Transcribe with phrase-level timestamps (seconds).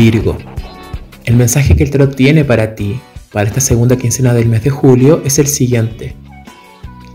[0.00, 0.38] Virgo,
[1.26, 2.98] el mensaje que el tarot tiene para ti,
[3.30, 6.16] para esta segunda quincena del mes de julio, es el siguiente.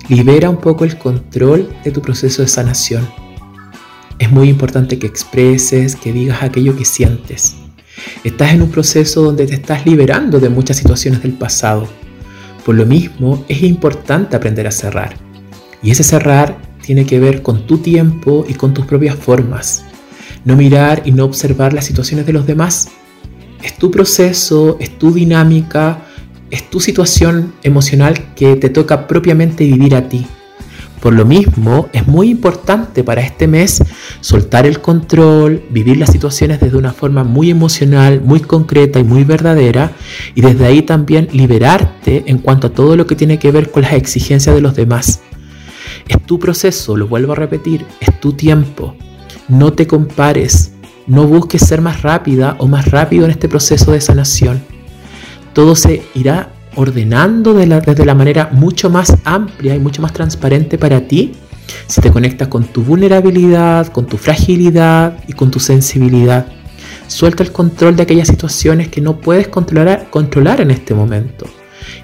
[0.07, 3.09] Libera un poco el control de tu proceso de sanación.
[4.19, 7.55] Es muy importante que expreses, que digas aquello que sientes.
[8.23, 11.87] Estás en un proceso donde te estás liberando de muchas situaciones del pasado.
[12.63, 15.15] Por lo mismo, es importante aprender a cerrar.
[15.81, 16.55] Y ese cerrar
[16.85, 19.83] tiene que ver con tu tiempo y con tus propias formas.
[20.45, 22.87] No mirar y no observar las situaciones de los demás.
[23.61, 26.05] Es tu proceso, es tu dinámica,
[26.51, 30.25] es tu situación emocional que te toca propiamente vivir a ti.
[31.01, 33.83] Por lo mismo, es muy importante para este mes
[34.21, 39.23] soltar el control, vivir las situaciones desde una forma muy emocional, muy concreta y muy
[39.23, 39.91] verdadera,
[40.33, 43.83] y desde ahí también liberarte en cuanto a todo lo que tiene que ver con
[43.83, 45.21] las exigencias de los demás.
[46.07, 48.95] Es tu proceso, lo vuelvo a repetir, es tu tiempo.
[49.47, 50.71] No te compares,
[51.05, 54.63] no busques ser más rápida o más rápido en este proceso de sanación.
[55.53, 61.07] Todo se irá ordenando desde la manera mucho más amplia y mucho más transparente para
[61.07, 61.33] ti
[61.87, 66.47] si te conectas con tu vulnerabilidad, con tu fragilidad y con tu sensibilidad.
[67.07, 71.45] Suelta el control de aquellas situaciones que no puedes controlar, controlar en este momento.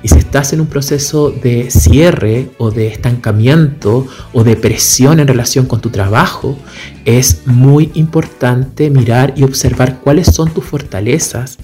[0.03, 5.27] Y si estás en un proceso de cierre o de estancamiento o de presión en
[5.27, 6.57] relación con tu trabajo,
[7.05, 11.57] es muy importante mirar y observar cuáles son tus fortalezas,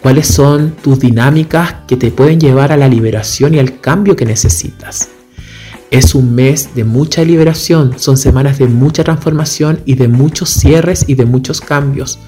[0.00, 4.24] cuáles son tus dinámicas que te pueden llevar a la liberación y al cambio que
[4.24, 5.08] necesitas.
[5.90, 11.04] Es un mes de mucha liberación, son semanas de mucha transformación y de muchos cierres
[11.06, 12.18] y de muchos cambios.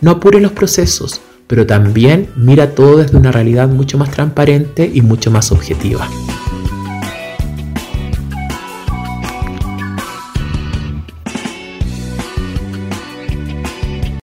[0.00, 1.20] No apures los procesos,
[1.52, 6.08] pero también mira todo desde una realidad mucho más transparente y mucho más objetiva.